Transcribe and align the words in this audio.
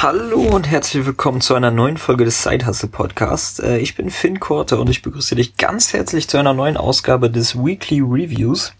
Hallo 0.00 0.42
und 0.42 0.70
herzlich 0.70 1.04
willkommen 1.06 1.40
zu 1.40 1.56
einer 1.56 1.72
neuen 1.72 1.96
Folge 1.96 2.24
des 2.24 2.44
Sidehustle 2.44 2.88
Podcasts. 2.88 3.58
Äh, 3.58 3.78
ich 3.78 3.96
bin 3.96 4.10
Finn 4.10 4.38
Korte 4.38 4.78
und 4.78 4.88
ich 4.88 5.02
begrüße 5.02 5.34
dich 5.34 5.56
ganz 5.56 5.92
herzlich 5.92 6.28
zu 6.28 6.38
einer 6.38 6.54
neuen 6.54 6.76
Ausgabe 6.76 7.28
des 7.28 7.56
Weekly 7.56 7.98
Reviews. 7.98 8.74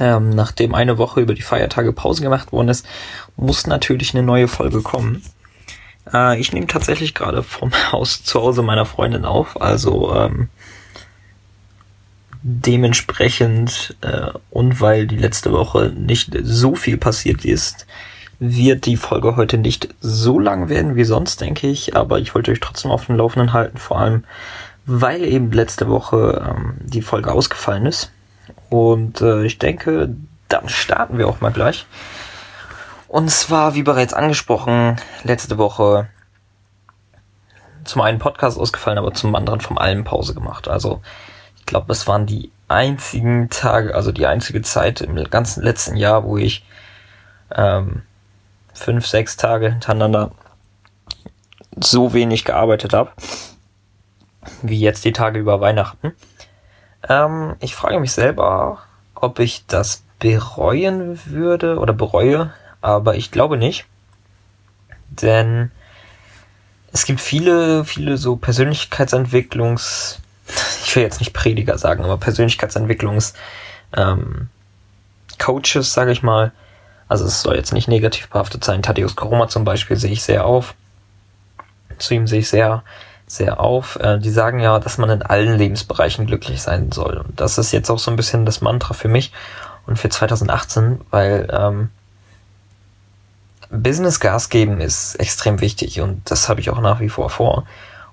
Ähm, 0.00 0.30
nachdem 0.30 0.74
eine 0.74 0.96
Woche 0.96 1.20
über 1.20 1.34
die 1.34 1.42
Feiertage 1.42 1.92
Pause 1.92 2.22
gemacht 2.22 2.50
worden 2.50 2.70
ist, 2.70 2.86
muss 3.36 3.66
natürlich 3.66 4.14
eine 4.14 4.22
neue 4.22 4.48
Folge 4.48 4.80
kommen. 4.80 5.22
Äh, 6.10 6.40
ich 6.40 6.50
nehme 6.54 6.66
tatsächlich 6.66 7.12
gerade 7.12 7.42
vom 7.42 7.70
Haus 7.92 8.24
zu 8.24 8.40
Hause 8.40 8.62
meiner 8.62 8.86
Freundin 8.86 9.26
auf, 9.26 9.60
also 9.60 10.14
ähm, 10.16 10.48
dementsprechend 12.40 13.98
äh, 14.00 14.30
und 14.48 14.80
weil 14.80 15.06
die 15.06 15.18
letzte 15.18 15.52
Woche 15.52 15.92
nicht 15.94 16.34
so 16.42 16.74
viel 16.74 16.96
passiert 16.96 17.44
ist, 17.44 17.86
wird 18.44 18.86
die 18.86 18.96
Folge 18.96 19.36
heute 19.36 19.56
nicht 19.56 19.94
so 20.00 20.40
lang 20.40 20.68
werden 20.68 20.96
wie 20.96 21.04
sonst, 21.04 21.40
denke 21.40 21.68
ich, 21.68 21.96
aber 21.96 22.18
ich 22.18 22.34
wollte 22.34 22.50
euch 22.50 22.58
trotzdem 22.58 22.90
auf 22.90 23.06
dem 23.06 23.16
Laufenden 23.16 23.52
halten, 23.52 23.78
vor 23.78 24.00
allem 24.00 24.24
weil 24.84 25.22
eben 25.22 25.52
letzte 25.52 25.88
Woche 25.88 26.44
ähm, 26.44 26.74
die 26.80 27.02
Folge 27.02 27.30
ausgefallen 27.30 27.86
ist. 27.86 28.10
Und 28.68 29.20
äh, 29.20 29.44
ich 29.44 29.60
denke, 29.60 30.16
dann 30.48 30.68
starten 30.68 31.18
wir 31.18 31.28
auch 31.28 31.40
mal 31.40 31.52
gleich. 31.52 31.86
Und 33.06 33.30
zwar, 33.30 33.74
wie 33.74 33.84
bereits 33.84 34.12
angesprochen, 34.12 34.96
letzte 35.22 35.56
Woche 35.56 36.08
zum 37.84 38.00
einen 38.00 38.18
Podcast 38.18 38.58
ausgefallen, 38.58 38.98
aber 38.98 39.14
zum 39.14 39.36
anderen 39.36 39.60
vom 39.60 39.78
Allen 39.78 40.02
Pause 40.02 40.34
gemacht. 40.34 40.66
Also 40.66 41.00
ich 41.58 41.66
glaube, 41.66 41.86
das 41.86 42.08
waren 42.08 42.26
die 42.26 42.50
einzigen 42.66 43.50
Tage, 43.50 43.94
also 43.94 44.10
die 44.10 44.26
einzige 44.26 44.62
Zeit 44.62 45.00
im 45.00 45.14
ganzen 45.30 45.62
letzten 45.62 45.96
Jahr, 45.96 46.24
wo 46.24 46.38
ich 46.38 46.64
ähm, 47.54 48.02
fünf, 48.74 49.06
sechs 49.06 49.36
Tage 49.36 49.70
hintereinander 49.70 50.32
so 51.78 52.12
wenig 52.12 52.44
gearbeitet 52.44 52.92
habe, 52.92 53.10
wie 54.62 54.80
jetzt 54.80 55.04
die 55.04 55.12
Tage 55.12 55.38
über 55.38 55.60
Weihnachten. 55.60 56.12
Ähm, 57.08 57.56
ich 57.60 57.74
frage 57.74 58.00
mich 58.00 58.12
selber, 58.12 58.78
ob 59.14 59.38
ich 59.38 59.66
das 59.66 60.02
bereuen 60.18 61.18
würde 61.26 61.78
oder 61.78 61.92
bereue, 61.92 62.52
aber 62.80 63.16
ich 63.16 63.30
glaube 63.30 63.56
nicht. 63.56 63.86
Denn 65.10 65.70
es 66.92 67.04
gibt 67.04 67.20
viele, 67.20 67.84
viele 67.84 68.16
so 68.16 68.36
Persönlichkeitsentwicklungs, 68.36 70.20
ich 70.84 70.94
will 70.94 71.02
jetzt 71.02 71.20
nicht 71.20 71.32
Prediger 71.32 71.78
sagen, 71.78 72.04
aber 72.04 72.18
Persönlichkeitsentwicklungs 72.18 73.34
ähm, 73.96 74.48
Coaches, 75.38 75.92
sage 75.92 76.12
ich 76.12 76.22
mal, 76.22 76.52
also 77.12 77.26
es 77.26 77.42
soll 77.42 77.56
jetzt 77.56 77.74
nicht 77.74 77.88
negativ 77.88 78.30
behaftet 78.30 78.64
sein. 78.64 78.82
Thaddeus 78.82 79.16
Koroma 79.16 79.46
zum 79.46 79.64
Beispiel 79.66 79.98
sehe 79.98 80.12
ich 80.12 80.22
sehr 80.22 80.46
auf. 80.46 80.74
Zu 81.98 82.14
ihm 82.14 82.26
sehe 82.26 82.38
ich 82.38 82.48
sehr, 82.48 82.84
sehr 83.26 83.60
auf. 83.60 83.96
Äh, 83.96 84.18
die 84.18 84.30
sagen 84.30 84.60
ja, 84.60 84.78
dass 84.78 84.96
man 84.96 85.10
in 85.10 85.22
allen 85.22 85.58
Lebensbereichen 85.58 86.24
glücklich 86.24 86.62
sein 86.62 86.90
soll. 86.90 87.18
Und 87.18 87.38
das 87.38 87.58
ist 87.58 87.70
jetzt 87.70 87.90
auch 87.90 87.98
so 87.98 88.10
ein 88.10 88.16
bisschen 88.16 88.46
das 88.46 88.62
Mantra 88.62 88.94
für 88.94 89.08
mich 89.08 89.30
und 89.84 89.98
für 89.98 90.08
2018, 90.08 91.02
weil 91.10 91.48
ähm, 91.52 91.90
Business 93.68 94.18
Gas 94.18 94.48
geben 94.48 94.80
ist 94.80 95.16
extrem 95.16 95.60
wichtig 95.60 96.00
und 96.00 96.30
das 96.30 96.48
habe 96.48 96.60
ich 96.60 96.70
auch 96.70 96.80
nach 96.80 97.00
wie 97.00 97.10
vor 97.10 97.28
vor. 97.28 97.64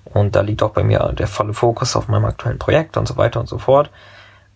Und 0.04 0.36
da 0.36 0.42
liegt 0.42 0.62
auch 0.62 0.72
bei 0.72 0.82
mir 0.82 1.14
der 1.16 1.26
volle 1.26 1.54
Fokus 1.54 1.96
auf 1.96 2.06
meinem 2.08 2.26
aktuellen 2.26 2.58
Projekt 2.58 2.98
und 2.98 3.08
so 3.08 3.16
weiter 3.16 3.40
und 3.40 3.48
so 3.48 3.56
fort. 3.56 3.88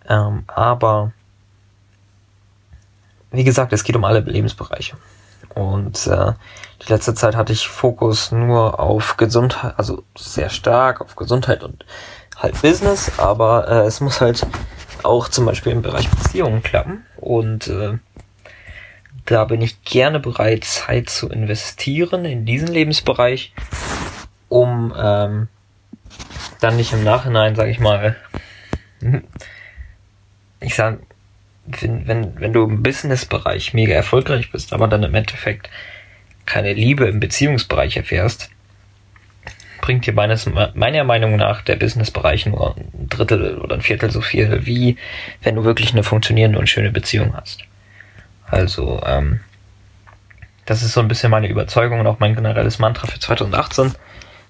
Ähm, 0.07 0.45
aber 0.49 1.13
wie 3.35 3.45
gesagt, 3.45 3.73
es 3.73 3.85
geht 3.85 3.97
um 3.97 4.05
alle 4.05 4.21
Lebensbereiche. 4.21 4.97
Und 5.55 6.07
äh, 6.07 6.33
die 6.83 6.93
letzte 6.93 7.15
Zeit 7.15 7.37
hatte 7.37 7.53
ich 7.53 7.69
Fokus 7.69 8.33
nur 8.33 8.81
auf 8.81 9.17
Gesundheit, 9.17 9.75
also 9.79 10.03
sehr 10.17 10.51
stark 10.51 11.01
auf 11.01 11.17
Gesundheit 11.17 11.63
und 11.63 11.85
halt 12.37 12.61
Business, 12.61 13.13
aber 13.19 13.69
äh, 13.69 13.87
es 13.87 14.01
muss 14.01 14.21
halt 14.21 14.47
auch 15.05 15.29
zum 15.29 15.47
Beispiel 15.47 15.73
im 15.73 15.83
Bereich 15.83 16.09
Beziehungen 16.09 16.63
klappen. 16.63 17.05
Und 17.17 17.69
äh, 17.69 17.99
da 19.27 19.45
bin 19.45 19.63
ich 19.63 19.83
gerne 19.85 20.21
bereit, 20.21 20.65
Zeit 20.65 21.09
zu 21.09 21.29
investieren 21.29 22.25
in 22.25 22.45
diesen 22.45 22.69
Lebensbereich, 22.69 23.55
um 24.49 24.93
ähm, 24.97 25.49
dann 26.61 26.77
nicht 26.77 26.93
im 26.93 27.05
Nachhinein, 27.05 27.55
sage 27.55 27.71
ich 27.71 27.81
mal, 27.81 28.17
ich 30.61 30.75
sag, 30.75 30.99
wenn, 31.67 32.07
wenn, 32.07 32.41
wenn 32.41 32.53
du 32.53 32.65
im 32.65 32.83
Business-Bereich 32.83 33.75
mega 33.75 33.95
erfolgreich 33.95 34.51
bist, 34.51 34.73
aber 34.73 34.89
dann 34.89 35.03
im 35.03 35.15
Endeffekt 35.15 35.71
keine 36.47 36.73
Liebe 36.73 37.07
im 37.07 37.21
Beziehungsbereich 37.21 37.97
erfährst, 37.97 38.51
bringt 39.81 40.07
dir 40.07 40.15
meines, 40.15 40.49
meiner 40.75 41.05
Meinung 41.05 41.37
nach 41.37 41.63
der 41.63 41.77
Business-Bereich 41.77 42.47
nur 42.47 42.77
ein 42.77 43.09
Drittel 43.09 43.59
oder 43.59 43.75
ein 43.75 43.83
Viertel 43.83 44.11
so 44.11 44.21
viel, 44.21 44.65
wie 44.67 44.97
wenn 45.43 45.57
du 45.57 45.65
wirklich 45.65 45.93
eine 45.93 46.03
funktionierende 46.03 46.59
und 46.59 46.69
schöne 46.69 46.91
Beziehung 46.91 47.35
hast. 47.35 47.61
Also, 48.47 49.03
ähm, 49.05 49.41
das 50.65 50.83
ist 50.83 50.93
so 50.93 51.01
ein 51.01 51.09
bisschen 51.09 51.31
meine 51.31 51.49
Überzeugung 51.49 52.01
und 52.01 52.07
auch 52.07 52.19
mein 52.19 52.35
generelles 52.35 52.79
Mantra 52.79 53.07
für 53.07 53.19
2018, 53.19 53.95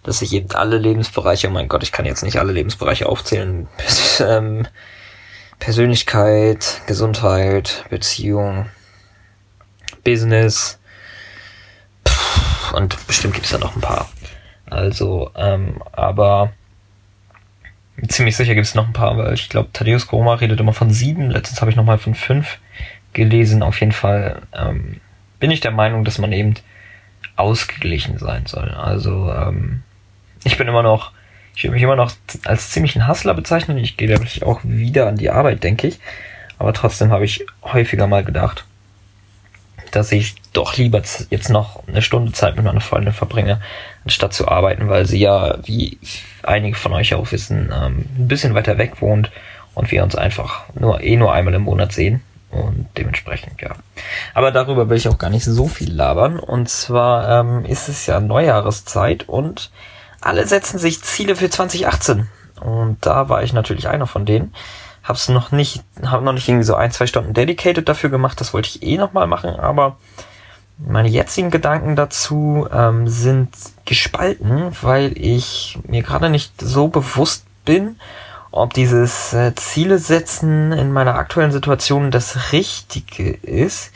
dass 0.04 0.22
ich 0.22 0.32
eben 0.32 0.50
alle 0.53 0.78
Lebensbereiche, 0.78 1.48
oh 1.48 1.50
mein 1.50 1.69
Gott, 1.69 1.82
ich 1.82 1.91
kann 1.91 2.06
jetzt 2.06 2.22
nicht 2.22 2.38
alle 2.38 2.53
Lebensbereiche 2.53 3.06
aufzählen, 3.08 3.66
bis, 3.76 4.20
ähm, 4.20 4.66
Persönlichkeit, 5.64 6.82
Gesundheit, 6.86 7.86
Beziehung, 7.88 8.66
Business 10.04 10.78
und 12.75 13.06
bestimmt 13.06 13.32
gibt 13.32 13.47
es 13.47 13.52
da 13.52 13.56
noch 13.56 13.74
ein 13.74 13.80
paar. 13.80 14.10
Also, 14.69 15.30
ähm, 15.34 15.82
aber 15.92 16.53
ziemlich 18.08 18.36
sicher 18.36 18.54
gibt 18.54 18.66
es 18.66 18.74
noch 18.74 18.86
ein 18.86 18.92
paar, 18.92 19.16
weil 19.16 19.32
ich 19.32 19.48
glaube, 19.48 19.70
Thaddeus 19.72 20.06
Koroma 20.06 20.34
redet 20.34 20.60
immer 20.60 20.74
von 20.74 20.91
sieben. 20.91 21.30
Letztens 21.30 21.62
habe 21.62 21.70
ich 21.70 21.78
nochmal 21.78 21.97
von 21.97 22.14
fünf 22.14 22.58
gelesen. 23.14 23.62
Auf 23.62 23.80
jeden 23.80 23.92
Fall 23.92 24.42
ähm, 24.53 25.00
bin 25.41 25.50
ich 25.50 25.60
der 25.60 25.70
Meinung, 25.70 26.04
dass 26.04 26.19
man 26.19 26.32
eben 26.32 26.56
ausgeglichen 27.36 28.19
sein 28.19 28.44
soll. 28.44 28.69
Also 28.69 29.32
ähm, 29.32 29.82
ich 30.44 30.58
bin 30.58 30.69
immer 30.69 30.82
noch 30.82 31.12
ich 31.54 31.65
würde 31.65 31.75
mich 31.75 31.82
immer 31.82 31.97
noch 31.97 32.12
als 32.44 32.70
ziemlichen 32.70 33.06
Hustler 33.06 33.34
bezeichnen. 33.34 33.78
Ich 33.78 33.97
gehe 33.97 34.09
nämlich 34.09 34.42
auch 34.42 34.60
wieder 34.65 35.06
an 35.06 35.16
die 35.16 35.31
Arbeit, 35.31 35.62
denke 35.62 35.87
ich. 35.87 36.00
Aber 36.59 36.72
trotzdem 36.72 37.10
habe 37.10 37.25
ich 37.25 37.47
häufiger 37.62 38.06
mal 38.06 38.25
gedacht, 38.25 38.65
dass 39.91 40.10
ich 40.12 40.34
doch 40.53 40.76
lieber 40.76 41.03
jetzt 41.31 41.50
noch 41.50 41.87
eine 41.87 42.03
Stunde 42.03 42.32
Zeit 42.32 42.56
mit 42.56 42.65
meiner 42.65 42.81
Freundin 42.81 43.12
verbringe, 43.12 43.60
anstatt 44.04 44.32
zu 44.32 44.48
arbeiten, 44.48 44.88
weil 44.88 45.06
sie 45.06 45.19
ja, 45.19 45.59
wie 45.65 45.98
einige 46.42 46.76
von 46.76 46.92
euch 46.92 47.15
auch 47.15 47.31
wissen, 47.32 47.72
ähm, 47.72 48.04
ein 48.19 48.28
bisschen 48.28 48.54
weiter 48.54 48.78
weg 48.78 49.00
wohnt 49.00 49.31
und 49.75 49.91
wir 49.91 50.03
uns 50.03 50.16
einfach 50.16 50.65
nur 50.75 51.00
eh 51.03 51.16
nur 51.16 51.32
einmal 51.32 51.54
im 51.54 51.62
Monat 51.62 51.92
sehen. 51.92 52.22
Und 52.50 52.86
dementsprechend, 52.97 53.60
ja. 53.62 53.71
Aber 54.32 54.53
darüber 54.53 54.88
will 54.88 54.97
ich 54.97 55.09
auch 55.09 55.19
gar 55.19 55.31
nicht 55.31 55.44
so 55.44 55.66
viel 55.66 55.92
labern. 55.92 56.38
Und 56.38 56.69
zwar 56.69 57.41
ähm, 57.41 57.65
ist 57.65 57.88
es 57.88 58.06
ja 58.06 58.21
Neujahreszeit 58.21 59.28
und 59.28 59.72
alle 60.24 60.46
setzen 60.46 60.78
sich 60.78 61.02
Ziele 61.02 61.36
für 61.36 61.50
2018. 61.50 62.28
Und 62.60 62.98
da 63.00 63.28
war 63.28 63.42
ich 63.42 63.52
natürlich 63.52 63.88
einer 63.88 64.06
von 64.06 64.24
denen. 64.24 64.54
Hab's 65.02 65.28
noch 65.28 65.52
nicht, 65.52 65.82
hab 66.02 66.22
noch 66.22 66.32
nicht 66.32 66.48
irgendwie 66.48 66.64
so 66.64 66.74
ein, 66.74 66.90
zwei 66.90 67.06
Stunden 67.06 67.34
dedicated 67.34 67.88
dafür 67.88 68.10
gemacht. 68.10 68.40
Das 68.40 68.54
wollte 68.54 68.68
ich 68.68 68.82
eh 68.82 68.96
nochmal 68.96 69.26
machen, 69.26 69.50
aber 69.50 69.96
meine 70.78 71.08
jetzigen 71.08 71.50
Gedanken 71.50 71.94
dazu 71.94 72.66
ähm, 72.72 73.06
sind 73.06 73.50
gespalten, 73.84 74.72
weil 74.82 75.16
ich 75.16 75.78
mir 75.86 76.02
gerade 76.02 76.30
nicht 76.30 76.60
so 76.60 76.88
bewusst 76.88 77.44
bin, 77.64 77.96
ob 78.50 78.72
dieses 78.72 79.32
äh, 79.32 79.54
Ziele 79.54 79.98
setzen 79.98 80.72
in 80.72 80.92
meiner 80.92 81.16
aktuellen 81.16 81.52
Situation 81.52 82.10
das 82.10 82.52
Richtige 82.52 83.30
ist. 83.30 83.92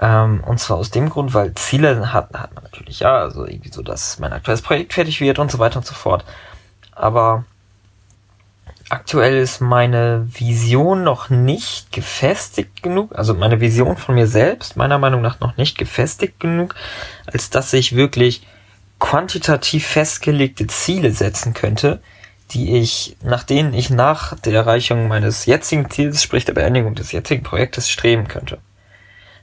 Ähm, 0.00 0.42
und 0.44 0.58
zwar 0.58 0.78
aus 0.78 0.90
dem 0.90 1.08
Grund, 1.08 1.34
weil 1.34 1.54
Ziele 1.54 2.12
hat, 2.12 2.32
hat 2.34 2.54
man 2.54 2.64
natürlich, 2.64 3.00
ja, 3.00 3.18
also 3.18 3.46
irgendwie 3.46 3.70
so, 3.70 3.82
dass 3.82 4.18
mein 4.18 4.32
aktuelles 4.32 4.62
Projekt 4.62 4.94
fertig 4.94 5.20
wird 5.20 5.38
und 5.38 5.50
so 5.50 5.58
weiter 5.58 5.76
und 5.76 5.86
so 5.86 5.94
fort. 5.94 6.24
Aber 6.92 7.44
aktuell 8.88 9.38
ist 9.38 9.60
meine 9.60 10.26
Vision 10.32 11.04
noch 11.04 11.30
nicht 11.30 11.92
gefestigt 11.92 12.82
genug, 12.82 13.16
also 13.16 13.34
meine 13.34 13.60
Vision 13.60 13.96
von 13.96 14.14
mir 14.14 14.26
selbst, 14.26 14.76
meiner 14.76 14.98
Meinung 14.98 15.22
nach 15.22 15.40
noch 15.40 15.56
nicht 15.56 15.78
gefestigt 15.78 16.40
genug, 16.40 16.74
als 17.26 17.50
dass 17.50 17.72
ich 17.72 17.96
wirklich 17.96 18.46
quantitativ 18.98 19.86
festgelegte 19.86 20.66
Ziele 20.66 21.12
setzen 21.12 21.54
könnte, 21.54 22.00
die 22.50 22.76
ich, 22.76 23.16
nach 23.22 23.42
denen 23.42 23.74
ich 23.74 23.90
nach 23.90 24.38
der 24.40 24.54
Erreichung 24.54 25.08
meines 25.08 25.46
jetzigen 25.46 25.90
Ziels, 25.90 26.22
sprich 26.22 26.44
der 26.44 26.54
Beendigung 26.54 26.94
des 26.94 27.12
jetzigen 27.12 27.42
Projektes, 27.42 27.88
streben 27.88 28.28
könnte. 28.28 28.58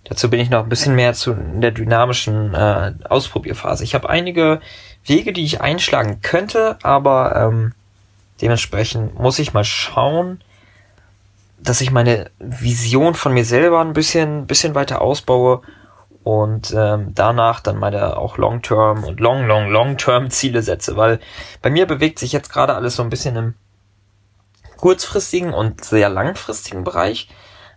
Dazu 0.06 0.30
bin 0.30 0.40
ich 0.40 0.50
noch 0.50 0.64
ein 0.64 0.70
bisschen 0.70 0.96
mehr 0.96 1.14
zu 1.14 1.34
der 1.34 1.72
dynamischen 1.72 2.54
äh, 2.54 2.94
Ausprobierphase. 3.08 3.84
Ich 3.84 3.94
habe 3.96 4.10
einige 4.10 4.60
Wege, 5.06 5.32
die 5.32 5.46
ich 5.46 5.62
einschlagen 5.62 6.22
könnte, 6.22 6.78
aber 6.84 7.36
ähm, 7.36 7.74
dementsprechend 8.42 9.18
muss 9.20 9.40
ich 9.40 9.54
mal 9.54 9.64
schauen, 9.64 10.42
dass 11.60 11.82
ich 11.82 11.92
meine 11.92 12.32
Vision 12.40 13.14
von 13.14 13.34
mir 13.34 13.46
selber 13.46 13.82
ein 13.82 13.94
bisschen, 13.94 14.48
bisschen 14.48 14.74
weiter 14.74 15.02
ausbaue 15.02 15.62
und 16.24 16.74
ähm, 16.76 17.14
danach 17.14 17.60
dann 17.60 17.78
meine 17.78 18.18
auch 18.18 18.38
Long-Term 18.38 19.04
und 19.04 19.20
Long, 19.20 19.46
Long, 19.46 19.70
Long-Term 19.70 20.30
Ziele 20.30 20.62
setze, 20.62 20.98
weil 20.98 21.20
bei 21.62 21.70
mir 21.70 21.86
bewegt 21.86 22.20
sich 22.20 22.32
jetzt 22.32 22.52
gerade 22.52 22.76
alles 22.76 22.96
so 22.96 23.04
ein 23.04 23.10
bisschen 23.10 23.36
im 23.36 23.54
kurzfristigen 24.78 25.54
und 25.54 25.84
sehr 25.86 26.10
langfristigen 26.10 26.84
Bereich, 26.84 27.30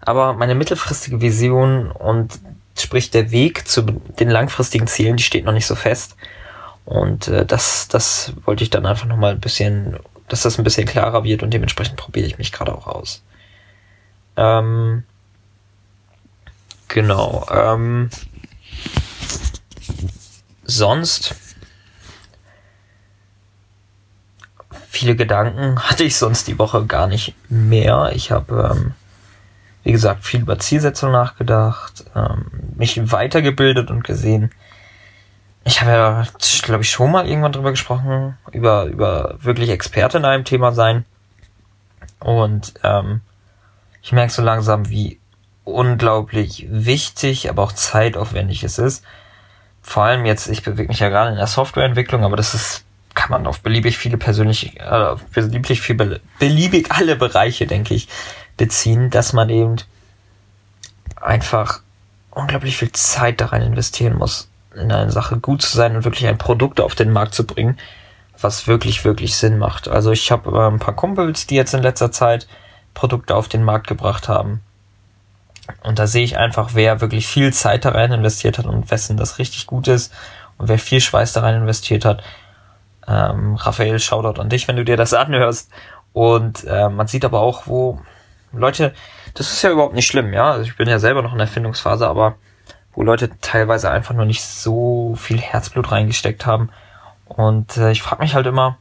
aber 0.04 0.34
meine 0.34 0.54
mittelfristige 0.54 1.20
Vision 1.20 1.90
und 1.90 2.40
sprich 2.78 3.10
der 3.10 3.30
Weg 3.30 3.68
zu 3.68 3.82
den 3.82 4.30
langfristigen 4.30 4.86
Zielen, 4.86 5.16
die 5.16 5.22
steht 5.22 5.44
noch 5.44 5.52
nicht 5.52 5.66
so 5.66 5.74
fest 5.74 6.16
und 6.84 7.28
äh, 7.28 7.46
das, 7.46 7.88
das 7.88 8.32
wollte 8.44 8.62
ich 8.64 8.70
dann 8.70 8.86
einfach 8.86 9.06
nochmal 9.06 9.32
ein 9.32 9.40
bisschen, 9.40 9.96
dass 10.28 10.42
das 10.42 10.58
ein 10.58 10.64
bisschen 10.64 10.86
klarer 10.86 11.24
wird 11.24 11.42
und 11.42 11.50
dementsprechend 11.50 11.96
probiere 11.96 12.26
ich 12.26 12.38
mich 12.38 12.52
gerade 12.52 12.74
auch 12.74 12.86
aus. 12.86 13.22
Ähm, 14.36 15.04
genau. 16.88 17.46
Ähm, 17.50 18.10
sonst 20.64 21.34
viele 24.88 25.16
Gedanken 25.16 25.80
hatte 25.80 26.04
ich 26.04 26.16
sonst 26.16 26.46
die 26.48 26.58
Woche 26.58 26.86
gar 26.86 27.06
nicht 27.06 27.34
mehr. 27.48 28.12
Ich 28.14 28.30
habe, 28.30 28.74
ähm, 28.74 28.94
wie 29.84 29.92
gesagt, 29.92 30.24
viel 30.24 30.40
über 30.40 30.58
Zielsetzung 30.58 31.12
nachgedacht, 31.12 32.04
ähm, 32.16 32.46
mich 32.76 33.12
weitergebildet 33.12 33.90
und 33.90 34.02
gesehen. 34.02 34.50
Ich 35.64 35.80
habe 35.80 35.92
ja, 35.92 36.26
glaube 36.62 36.82
ich, 36.82 36.90
schon 36.90 37.12
mal 37.12 37.26
irgendwann 37.26 37.52
drüber 37.52 37.70
gesprochen, 37.70 38.36
über, 38.52 38.84
über 38.84 39.36
wirklich 39.40 39.70
Experte 39.70 40.18
in 40.18 40.24
einem 40.24 40.44
Thema 40.44 40.72
sein. 40.72 41.04
Und 42.18 42.74
ähm, 42.82 43.20
ich 44.02 44.12
merke 44.12 44.32
so 44.32 44.42
langsam, 44.42 44.88
wie 44.88 45.20
unglaublich 45.64 46.66
wichtig, 46.70 47.48
aber 47.48 47.62
auch 47.62 47.72
zeitaufwendig 47.72 48.62
es 48.64 48.78
ist, 48.78 49.04
vor 49.82 50.04
allem 50.04 50.24
jetzt, 50.24 50.48
ich 50.48 50.62
bewege 50.62 50.88
mich 50.88 51.00
ja 51.00 51.10
gerade 51.10 51.30
in 51.30 51.36
der 51.36 51.46
Softwareentwicklung, 51.46 52.24
aber 52.24 52.36
das 52.36 52.54
ist, 52.54 52.84
kann 53.14 53.30
man 53.30 53.46
auf 53.46 53.60
beliebig 53.60 53.98
viele 53.98 54.16
persönlich, 54.16 54.80
äh, 54.80 55.16
beliebig 55.32 55.80
viel, 55.80 56.20
beliebig 56.38 56.90
alle 56.90 57.16
Bereiche, 57.16 57.66
denke 57.66 57.94
ich, 57.94 58.08
beziehen, 58.56 59.10
dass 59.10 59.32
man 59.32 59.50
eben 59.50 59.76
einfach 61.20 61.80
unglaublich 62.30 62.76
viel 62.76 62.92
Zeit 62.92 63.40
da 63.40 63.46
rein 63.46 63.62
investieren 63.62 64.16
muss, 64.16 64.48
in 64.74 64.90
eine 64.90 65.10
Sache 65.10 65.38
gut 65.38 65.62
zu 65.62 65.76
sein 65.76 65.96
und 65.96 66.04
wirklich 66.04 66.26
ein 66.26 66.38
Produkt 66.38 66.80
auf 66.80 66.94
den 66.94 67.12
Markt 67.12 67.34
zu 67.34 67.46
bringen, 67.46 67.78
was 68.40 68.66
wirklich, 68.66 69.04
wirklich 69.04 69.36
Sinn 69.36 69.58
macht. 69.58 69.88
Also 69.88 70.10
ich 70.10 70.30
habe 70.30 70.50
äh, 70.50 70.66
ein 70.66 70.80
paar 70.80 70.96
Kumpels, 70.96 71.46
die 71.46 71.54
jetzt 71.54 71.74
in 71.74 71.82
letzter 71.82 72.10
Zeit 72.10 72.48
Produkte 72.92 73.34
auf 73.34 73.48
den 73.48 73.62
Markt 73.62 73.86
gebracht 73.86 74.28
haben 74.28 74.60
und 75.82 75.98
da 75.98 76.06
sehe 76.06 76.24
ich 76.24 76.36
einfach, 76.36 76.70
wer 76.74 77.00
wirklich 77.00 77.26
viel 77.26 77.52
Zeit 77.52 77.84
da 77.84 77.90
rein 77.90 78.12
investiert 78.12 78.58
hat 78.58 78.66
und 78.66 78.90
wessen 78.90 79.16
das 79.16 79.38
richtig 79.38 79.66
gut 79.66 79.88
ist 79.88 80.12
und 80.58 80.68
wer 80.68 80.78
viel 80.78 81.00
Schweiß 81.00 81.32
da 81.32 81.40
rein 81.40 81.56
investiert 81.56 82.04
hat. 82.04 82.22
Ähm, 83.06 83.54
Raphael, 83.54 83.98
Shoutout 83.98 84.40
an 84.40 84.48
dich, 84.48 84.68
wenn 84.68 84.76
du 84.76 84.84
dir 84.84 84.96
das 84.96 85.14
anhörst. 85.14 85.70
Und 86.12 86.64
äh, 86.64 86.88
man 86.88 87.06
sieht 87.06 87.24
aber 87.24 87.40
auch, 87.40 87.66
wo 87.66 88.00
Leute, 88.56 88.94
das 89.34 89.52
ist 89.52 89.62
ja 89.62 89.70
überhaupt 89.70 89.94
nicht 89.94 90.06
schlimm, 90.06 90.32
ja. 90.32 90.52
Also 90.52 90.62
ich 90.62 90.76
bin 90.76 90.88
ja 90.88 90.98
selber 90.98 91.22
noch 91.22 91.32
in 91.32 91.38
der 91.38 91.46
Erfindungsphase, 91.46 92.06
aber 92.06 92.36
wo 92.94 93.02
Leute 93.02 93.30
teilweise 93.40 93.90
einfach 93.90 94.14
nur 94.14 94.24
nicht 94.24 94.44
so 94.44 95.14
viel 95.16 95.40
Herzblut 95.40 95.90
reingesteckt 95.90 96.46
haben. 96.46 96.70
Und 97.26 97.76
äh, 97.76 97.90
ich 97.90 98.02
frage 98.02 98.22
mich 98.22 98.34
halt 98.34 98.46
immer, 98.46 98.78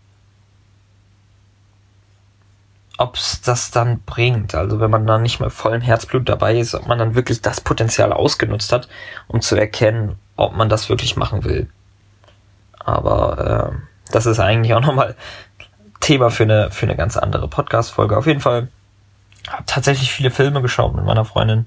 ob 2.97 3.15
es 3.15 3.41
das 3.41 3.71
dann 3.71 4.01
bringt. 4.01 4.53
Also 4.55 4.79
wenn 4.79 4.91
man 4.91 5.07
dann 5.07 5.23
nicht 5.23 5.39
mehr 5.39 5.49
voll 5.49 5.73
im 5.73 5.81
Herzblut 5.81 6.29
dabei 6.29 6.57
ist, 6.57 6.75
ob 6.75 6.87
man 6.87 6.99
dann 6.99 7.15
wirklich 7.15 7.41
das 7.41 7.61
Potenzial 7.61 8.13
ausgenutzt 8.13 8.71
hat, 8.71 8.87
um 9.27 9.41
zu 9.41 9.55
erkennen, 9.55 10.15
ob 10.35 10.55
man 10.55 10.69
das 10.69 10.89
wirklich 10.89 11.15
machen 11.15 11.43
will. 11.43 11.67
Aber 12.79 13.73
äh, 13.73 14.11
das 14.11 14.25
ist 14.25 14.39
eigentlich 14.39 14.73
auch 14.73 14.81
nochmal 14.85 15.15
Thema 15.99 16.29
für 16.29 16.43
eine, 16.43 16.69
für 16.69 16.85
eine 16.85 16.95
ganz 16.95 17.17
andere 17.17 17.47
Podcast-Folge. 17.47 18.17
Auf 18.17 18.27
jeden 18.27 18.41
Fall 18.41 18.67
habe 19.49 19.63
tatsächlich 19.65 20.11
viele 20.11 20.31
Filme 20.31 20.61
geschaut 20.61 20.95
mit 20.95 21.05
meiner 21.05 21.25
Freundin. 21.25 21.65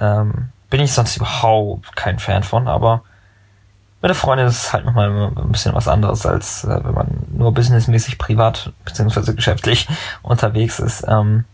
Ähm, 0.00 0.50
bin 0.70 0.80
ich 0.80 0.92
sonst 0.92 1.16
überhaupt 1.16 1.96
kein 1.96 2.18
Fan 2.18 2.42
von, 2.42 2.68
aber 2.68 3.02
mit 4.00 4.10
der 4.10 4.14
Freundin 4.14 4.46
ist 4.46 4.62
es 4.62 4.72
halt 4.72 4.84
nochmal 4.84 5.10
ein 5.10 5.52
bisschen 5.52 5.74
was 5.74 5.88
anderes, 5.88 6.24
als 6.24 6.64
äh, 6.64 6.84
wenn 6.84 6.94
man 6.94 7.08
nur 7.30 7.52
businessmäßig 7.52 8.18
privat 8.18 8.72
beziehungsweise 8.84 9.34
geschäftlich 9.34 9.88
unterwegs 10.22 10.78
ist. 10.78 11.04
Ähm, 11.08 11.44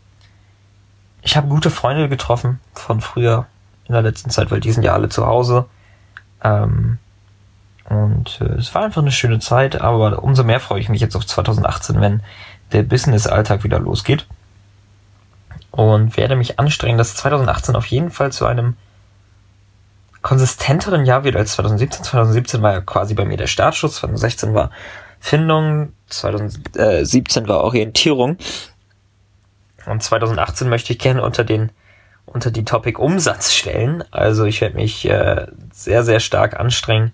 ich 1.22 1.36
habe 1.36 1.48
gute 1.48 1.70
Freunde 1.70 2.08
getroffen 2.08 2.60
von 2.74 3.00
früher 3.00 3.46
in 3.86 3.94
der 3.94 4.02
letzten 4.02 4.30
Zeit, 4.30 4.50
weil 4.50 4.60
die 4.60 4.72
sind 4.72 4.82
ja 4.82 4.92
alle 4.92 5.08
zu 5.08 5.26
Hause. 5.26 5.66
Ähm, 6.42 6.98
und 7.88 8.40
äh, 8.40 8.54
es 8.54 8.74
war 8.74 8.84
einfach 8.84 9.02
eine 9.02 9.12
schöne 9.12 9.38
Zeit, 9.38 9.80
aber 9.80 10.22
umso 10.22 10.44
mehr 10.44 10.60
freue 10.60 10.80
ich 10.80 10.88
mich 10.88 11.00
jetzt 11.00 11.16
auf 11.16 11.26
2018, 11.26 12.00
wenn 12.00 12.22
der 12.72 12.82
Business-Alltag 12.82 13.64
wieder 13.64 13.78
losgeht. 13.78 14.26
Und 15.74 16.16
werde 16.16 16.36
mich 16.36 16.60
anstrengen, 16.60 16.98
dass 16.98 17.16
2018 17.16 17.74
auf 17.74 17.86
jeden 17.86 18.12
Fall 18.12 18.30
zu 18.30 18.46
einem 18.46 18.76
konsistenteren 20.22 21.04
Jahr 21.04 21.24
wird 21.24 21.34
als 21.34 21.54
2017. 21.54 22.04
2017 22.04 22.62
war 22.62 22.74
ja 22.74 22.80
quasi 22.80 23.14
bei 23.14 23.24
mir 23.24 23.36
der 23.36 23.48
Startschuss, 23.48 23.96
2016 23.96 24.54
war 24.54 24.70
Findung, 25.18 25.92
2017 26.10 27.48
war 27.48 27.64
Orientierung 27.64 28.38
und 29.84 30.00
2018 30.00 30.68
möchte 30.68 30.92
ich 30.92 31.00
gerne 31.00 31.22
unter 31.22 31.42
den 31.42 31.72
unter 32.24 32.52
die 32.52 32.64
Topic 32.64 32.96
Umsatz 32.96 33.52
stellen. 33.52 34.04
Also 34.12 34.44
ich 34.44 34.60
werde 34.60 34.76
mich 34.76 35.04
äh, 35.08 35.48
sehr, 35.72 36.04
sehr 36.04 36.20
stark 36.20 36.58
anstrengen, 36.58 37.12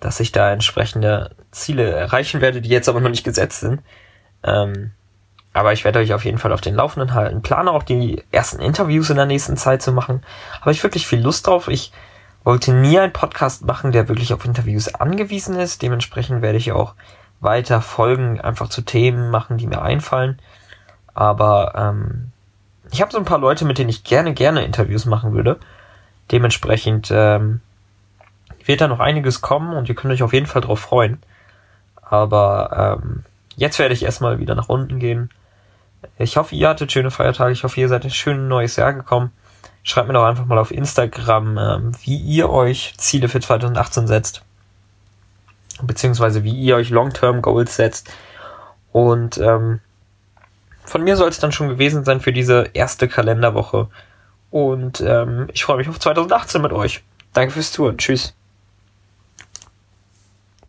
dass 0.00 0.18
ich 0.18 0.32
da 0.32 0.52
entsprechende 0.52 1.30
Ziele 1.52 1.92
erreichen 1.92 2.40
werde, 2.40 2.60
die 2.60 2.70
jetzt 2.70 2.88
aber 2.88 3.00
noch 3.00 3.08
nicht 3.08 3.24
gesetzt 3.24 3.60
sind. 3.60 3.82
Ähm, 4.42 4.90
aber 5.54 5.72
ich 5.72 5.84
werde 5.84 6.00
euch 6.00 6.12
auf 6.12 6.24
jeden 6.24 6.38
Fall 6.38 6.52
auf 6.52 6.60
den 6.60 6.74
Laufenden 6.74 7.14
halten. 7.14 7.40
Plane 7.40 7.70
auch 7.70 7.84
die 7.84 8.22
ersten 8.32 8.60
Interviews 8.60 9.08
in 9.08 9.16
der 9.16 9.24
nächsten 9.24 9.56
Zeit 9.56 9.82
zu 9.82 9.92
machen. 9.92 10.22
Habe 10.60 10.72
ich 10.72 10.82
wirklich 10.82 11.06
viel 11.06 11.20
Lust 11.20 11.46
drauf. 11.46 11.68
Ich 11.68 11.92
wollte 12.42 12.72
nie 12.72 12.98
einen 12.98 13.12
Podcast 13.12 13.64
machen, 13.64 13.92
der 13.92 14.08
wirklich 14.08 14.34
auf 14.34 14.44
Interviews 14.44 14.92
angewiesen 14.92 15.58
ist. 15.58 15.80
Dementsprechend 15.80 16.42
werde 16.42 16.58
ich 16.58 16.72
auch 16.72 16.94
weiter 17.40 17.80
Folgen 17.80 18.40
einfach 18.40 18.68
zu 18.68 18.82
Themen 18.82 19.30
machen, 19.30 19.56
die 19.56 19.68
mir 19.68 19.80
einfallen. 19.80 20.40
Aber 21.14 21.72
ähm, 21.76 22.32
ich 22.90 23.00
habe 23.00 23.12
so 23.12 23.18
ein 23.18 23.24
paar 23.24 23.38
Leute, 23.38 23.64
mit 23.64 23.78
denen 23.78 23.90
ich 23.90 24.02
gerne, 24.02 24.34
gerne 24.34 24.64
Interviews 24.64 25.04
machen 25.04 25.34
würde. 25.34 25.60
Dementsprechend 26.32 27.12
ähm, 27.12 27.60
wird 28.64 28.80
da 28.80 28.88
noch 28.88 29.00
einiges 29.00 29.40
kommen 29.40 29.76
und 29.76 29.88
ihr 29.88 29.94
könnt 29.94 30.12
euch 30.12 30.24
auf 30.24 30.32
jeden 30.32 30.46
Fall 30.46 30.62
drauf 30.62 30.80
freuen. 30.80 31.22
Aber 32.02 32.98
ähm, 33.00 33.22
jetzt 33.54 33.78
werde 33.78 33.94
ich 33.94 34.02
erstmal 34.02 34.40
wieder 34.40 34.56
nach 34.56 34.68
unten 34.68 34.98
gehen. 34.98 35.30
Ich 36.18 36.36
hoffe, 36.36 36.54
ihr 36.54 36.68
hattet 36.68 36.92
schöne 36.92 37.10
Feiertage. 37.10 37.52
Ich 37.52 37.64
hoffe, 37.64 37.80
ihr 37.80 37.88
seid 37.88 38.04
ein 38.04 38.10
schönes 38.10 38.48
neues 38.48 38.76
Jahr 38.76 38.92
gekommen. 38.92 39.32
Schreibt 39.82 40.08
mir 40.08 40.14
doch 40.14 40.24
einfach 40.24 40.46
mal 40.46 40.58
auf 40.58 40.70
Instagram, 40.70 41.58
ähm, 41.58 41.92
wie 42.02 42.16
ihr 42.16 42.50
euch 42.50 42.94
Ziele 42.96 43.28
für 43.28 43.40
2018 43.40 44.06
setzt. 44.06 44.42
Beziehungsweise 45.82 46.44
wie 46.44 46.52
ihr 46.54 46.76
euch 46.76 46.90
Long-Term 46.90 47.42
Goals 47.42 47.76
setzt. 47.76 48.10
Und 48.92 49.38
ähm, 49.38 49.80
von 50.84 51.02
mir 51.02 51.16
soll 51.16 51.28
es 51.28 51.38
dann 51.38 51.52
schon 51.52 51.68
gewesen 51.68 52.04
sein 52.04 52.20
für 52.20 52.32
diese 52.32 52.70
erste 52.72 53.08
Kalenderwoche. 53.08 53.88
Und 54.50 55.00
ähm, 55.00 55.48
ich 55.52 55.64
freue 55.64 55.78
mich 55.78 55.88
auf 55.88 55.98
2018 55.98 56.62
mit 56.62 56.72
euch. 56.72 57.02
Danke 57.32 57.54
fürs 57.54 57.72
Zuhören. 57.72 57.98
Tschüss. 57.98 58.34